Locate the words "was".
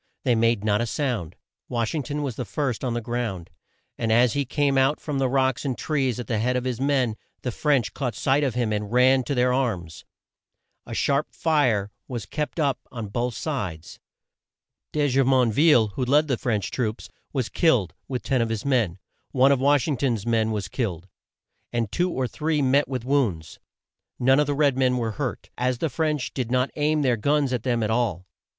2.23-2.35, 12.07-12.25, 17.31-17.47, 20.49-20.67